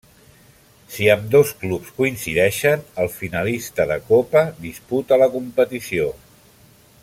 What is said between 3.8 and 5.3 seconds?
de copa disputa la